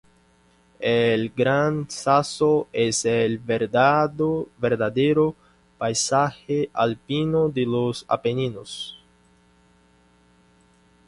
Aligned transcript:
El 0.79 1.29
Gran 1.29 1.87
Sasso 1.87 2.67
es 2.73 3.05
el 3.05 3.37
verdadero 3.37 5.35
paisaje 5.77 6.71
alpino 6.73 7.49
de 7.49 7.65
los 7.67 8.03
Apeninos. 8.07 8.97